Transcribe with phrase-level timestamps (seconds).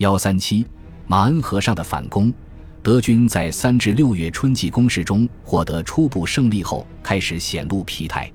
[0.00, 0.64] 幺三七，
[1.06, 2.32] 马恩河上的反攻。
[2.82, 8.32] 德军在三至六月春季攻势中获得初步胜利后，开始显露疲态。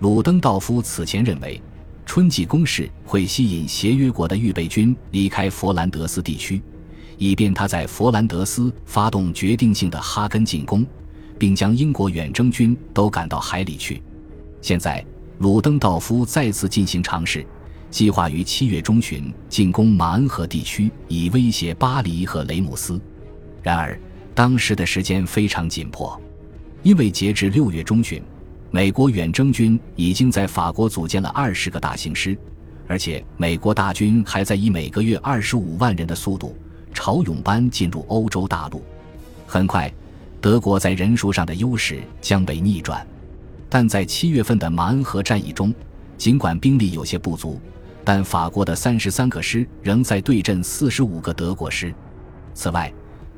[0.00, 1.58] 鲁登道夫此前认为，
[2.04, 6.60] 春季攻势会吸引协约国的预备军离开佛兰德斯地区，
[7.16, 10.86] 以便他在佛兰德斯发动决定性的哈根进攻，
[11.38, 14.02] 并将英国远征军都赶到海里去。
[14.60, 15.02] 现在，
[15.38, 17.46] 鲁登道夫再次进行尝试，
[17.90, 23.00] 计划于七月中旬进攻马恩河地区，以威胁巴黎和雷姆斯。
[23.62, 23.98] 然而，
[24.34, 26.20] 当时的时间非常紧迫，
[26.82, 28.22] 因为截至六月中旬，
[28.70, 32.36] 美国远征军已经在法国组建了二十个大型师，
[32.86, 36.54] 而且美国大军还在以每个月二十五万人的速度
[36.92, 38.82] 潮涌般进入欧洲大陆。
[39.46, 39.92] 很快，
[40.40, 43.06] 德国在人数上的优势将被逆转。
[43.70, 45.74] 但在七月份的马恩河战役中，
[46.16, 47.60] 尽管兵力有些不足，
[48.08, 51.94] 但法国的三十三个师仍在对阵四十五个德国师。
[52.54, 52.90] 此外，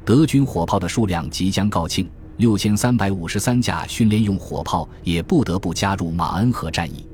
[0.04, 7.04] 德军火炮的数量即将告罄，六千三百五十三架训练用火炮也不得不加入马恩河战役。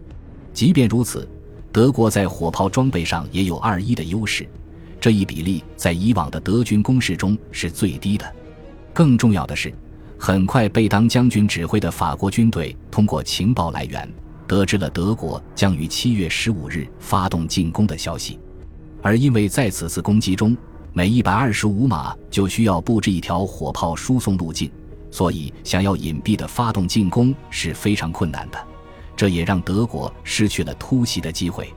[0.53, 1.27] 即便如此，
[1.73, 4.47] 德国在火炮装备上也有二一的优势，
[5.01, 8.31] 这一比例在以往的德军攻势中是最低的。
[8.93, 9.73] 更重要的是，
[10.19, 14.07] 很快贝当将军指挥的法国军队通过情报来源
[14.47, 18.39] 得知了德国将于七月十五日发动进攻的消息，
[19.03, 20.57] 而因为在此次攻击中。
[20.93, 24.71] 每一百二十五码就需要布置一条火炮输送路径，
[25.11, 28.59] 所以想要隐蔽的发动进攻是非常困难的。
[29.15, 31.71] 这也让德国失去了突袭的机会。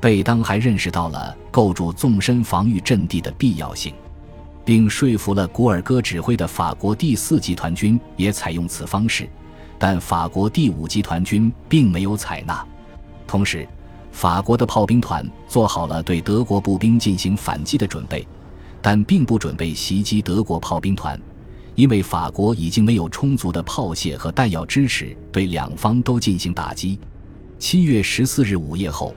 [0.00, 3.92] 贝当还认识到了构筑纵深防御阵地的必要性，
[4.64, 9.28] 并说服了古尔戈指挥的法国第四集团军也采用此方式，
[9.84, 12.64] 但法国第五集团军并没有采纳。
[13.26, 13.66] 同时，
[14.12, 18.24] 法国的炮兵团做好了对德国步兵进行反击的准备。
[18.80, 21.20] 但并不准备袭击德国炮兵团，
[21.74, 26.96] 因为法国已经没有充足的炮械和弹药支持对两方都进行打击。
[27.58, 29.12] 七月十四日午夜后，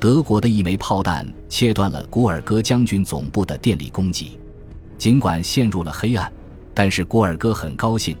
[0.00, 4.36] 德国的一枚炮弹切断了古尔戈将军总部的电力供给。
[4.98, 6.32] 尽管陷入了黑暗，
[6.74, 8.16] 但是古尔戈很高兴，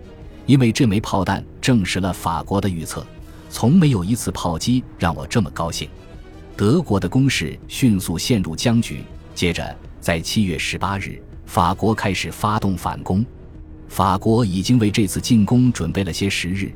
[0.50, 3.06] 因为这枚炮弹证实了法国的预测：
[3.48, 5.88] 从没有一次炮击让我这么高兴。
[6.56, 9.76] 德国的攻势迅速陷入僵局，接着。
[10.00, 13.24] 在七月十八日，法国开始发动反攻。
[13.86, 16.72] 法国已经为这次进攻准备了些时日。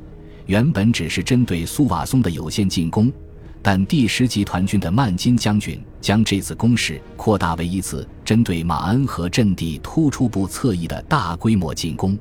[0.46, 3.12] 原本只是针对苏瓦松的有限进攻，
[3.60, 12.16] 但第十集团军的曼金将军将这次攻势扩大为一次针对马恩河阵地突出部侧翼的大规模进攻。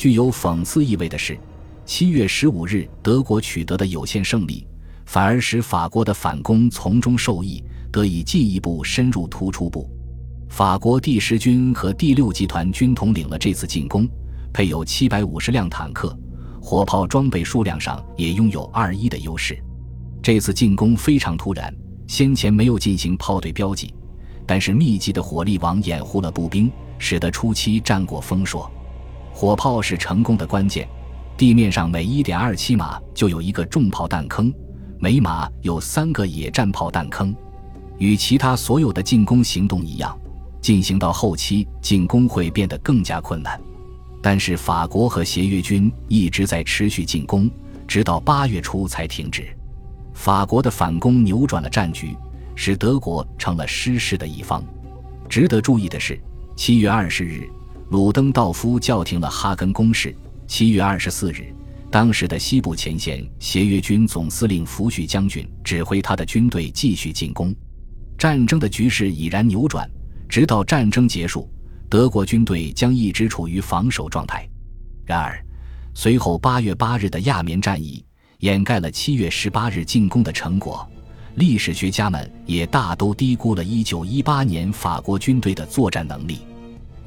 [0.00, 1.38] 具有讽刺意味的是，
[1.84, 4.66] 七月十五日德国取得的有限胜利，
[5.04, 7.62] 反而使法国的反攻从中受益，
[7.92, 9.86] 得以进一步深入突出部。
[10.48, 14.08] 法国第十军和第六集团军统领了这次进攻，
[14.54, 16.18] 配有七百五十辆坦克，
[16.62, 19.62] 火炮装备数量上也拥有二一的优势。
[20.22, 21.70] 这次进攻非常突然，
[22.06, 23.92] 先前没有进行炮队标记，
[24.46, 28.66] 但是密集的火力网掩护了步兵，使得初期战果丰硕。
[29.40, 30.86] 火炮是成功的关键，
[31.34, 34.52] 地面上每一点二七码就有一个重炮弹坑，
[34.98, 37.34] 每码有三个野战炮弹坑，
[37.96, 40.14] 与其他所有的进攻行动一样。
[40.60, 43.58] 进行到后期，进攻会变得更加困难。
[44.20, 47.50] 但是法国和协约军一直在持续进攻，
[47.88, 49.48] 直到八月初才停止。
[50.12, 52.14] 法国的反攻扭转了战局，
[52.54, 54.62] 使德国成了失势的一方。
[55.30, 56.20] 值得注意的是，
[56.54, 57.48] 七月二十日，
[57.90, 60.14] 鲁登道夫叫停了哈根攻势。
[60.46, 61.52] 七月二十四日，
[61.90, 67.52] 当时的西部前线协约军总司令福煦将军指挥他的军队继续进攻。
[68.16, 69.90] 战争的局势已然扭转。
[70.28, 71.50] 直到战争结束，
[71.88, 74.48] 德国军队将一直处于防守状态。
[75.04, 75.44] 然而，
[75.92, 78.04] 随后八月八日的亚眠战役
[78.38, 80.88] 掩盖了七月十八日进攻的成果。
[81.34, 86.38] 历史学家们也大都低估了一九一八年法国军队的作战能力。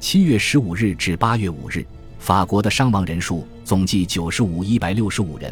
[0.04, 1.82] 七月十五日至八月五日，
[2.18, 5.50] 法国的伤亡人数总计九十五一百六十五人，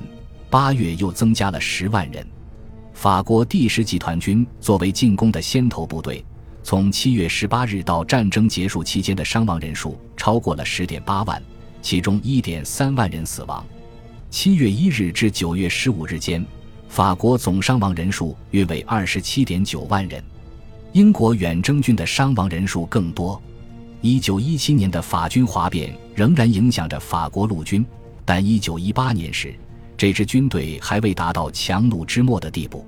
[0.50, 2.22] 八月又增加了十万人。
[2.93, 6.22] 法国第十集团军作为进攻的先头部队。
[6.62, 11.43] 从七月十八日到战争结束期间的伤亡人数超过了十点八万，
[11.81, 13.64] 其中一点三万人死亡。
[14.28, 16.44] 七月一日至九月十五日间，
[16.90, 20.22] 法国总伤亡人数约为二十七点九万人。
[20.93, 23.43] 英国远征军的伤亡人数更多。
[24.02, 27.87] 一九一七年的法军哗变仍然影响着法国陆军，
[28.25, 29.54] 但一九一八年时，
[29.96, 32.84] 这支军队还未达到强弩之末的地步。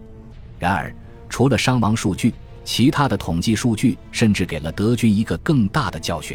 [0.58, 0.94] 然而，
[1.28, 2.34] 除了伤亡数据。
[2.66, 6.34] 其他的统计数据甚至给了德军一个更大的教训。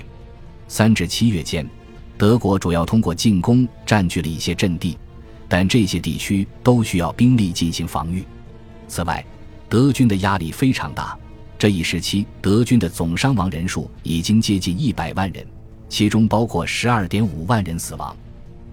[0.68, 1.68] 三至七月间，
[2.20, 4.96] 德国主要通过进攻占据了一些阵地，
[5.48, 8.24] 但这些地区都需要兵力进行防御。
[8.88, 9.26] 此外，
[9.68, 11.18] 德军的压力非常大。
[11.60, 15.46] 这一时期，德军的总伤亡人数已经接近一百万人，
[15.90, 18.16] 其中包括十二点五万人死亡，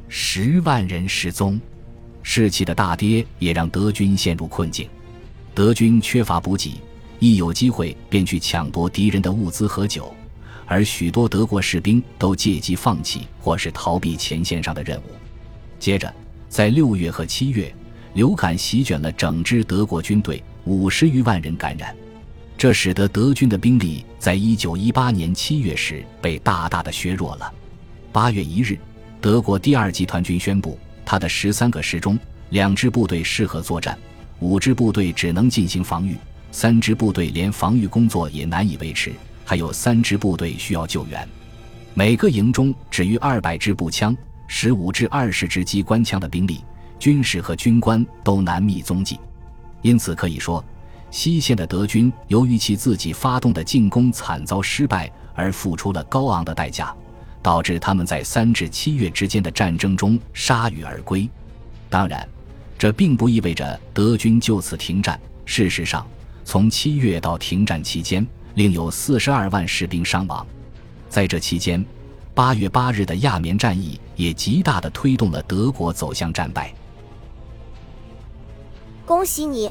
[0.08, 1.60] 十万人失踪。
[2.22, 4.88] 士气的大跌也让德军陷入困境。
[5.52, 6.80] 德军缺乏补给，
[7.18, 10.14] 一有机会便去抢夺敌人的物资和酒，
[10.64, 15.10] 而许多德国士兵都借机放弃或是逃避前线上的任务。
[15.80, 16.14] 接着，
[16.48, 17.74] 在六月和七月，
[18.14, 21.92] 流感席卷了整支德国军队，五十余万人感染。
[22.58, 27.52] 这使得德军的兵力在一九一八年七月时被大大的削弱了。
[28.10, 28.78] 八月一日，
[29.20, 32.18] 德国第二集团军宣布，他的十三个师中，
[32.48, 33.96] 两支部队适合作战，
[34.40, 36.16] 五支部队只能进行防御，
[36.50, 39.12] 三支部队连防御工作也难以维持，
[39.44, 41.28] 还有三支部队需要救援。
[41.92, 44.16] 每个营中只余二百支步枪、
[44.46, 46.64] 十五至二十支机关枪的兵力，
[46.98, 49.20] 军士和军官都难觅踪迹。
[49.82, 50.64] 因此可以说。
[51.10, 56.94] 西线的德军由于其自己发动的进攻惨遭失败，而付出了高昂的代价，
[57.42, 61.28] 导致他们在三至七月之间的战争中铩羽而归。
[61.88, 62.28] 当然，
[62.76, 65.18] 这并不意味着德军就此停战。
[65.44, 66.06] 事实上，
[66.44, 70.46] 从七月到停战期间，另有四十二万士兵伤亡。
[71.08, 71.82] 在这期间，
[72.34, 76.74] 八月八日的亚眠战役也极大的推动了德国走向战败。
[79.06, 79.70] 恭喜你！